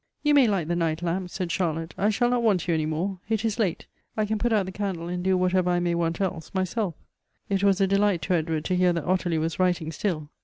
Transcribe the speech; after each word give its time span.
"You 0.23 0.33
may 0.33 0.47
light 0.47 0.67
the 0.67 0.75
night 0.75 1.03
lamp," 1.03 1.29
said 1.29 1.51
Charlotte;" 1.51 1.93
I 2.05 2.09
shall 2.09 2.31
not 2.31 2.41
want 2.41 2.67
you 2.67 2.73
any 2.73 2.87
more. 2.87 3.19
It 3.29 3.45
is 3.45 3.59
late. 3.59 3.85
I 4.17 4.25
can 4.25 4.39
put 4.39 4.51
out 4.51 4.65
the 4.65 4.71
candle, 4.71 5.07
and 5.07 5.23
do 5.23 5.37
whatever 5.37 5.69
I 5.69 5.79
may 5.79 5.93
want 5.93 6.19
else 6.19 6.49
myself" 6.55 6.95
It 7.49 7.63
was 7.63 7.79
a 7.79 7.85
delight 7.85 8.23
to 8.23 8.33
Edward 8.33 8.65
to 8.65 8.75
hear 8.75 8.93
that 8.93 9.05
Ottilie 9.07 9.37
was 9.37 9.59
writing 9.59 9.91
still. 9.91 10.29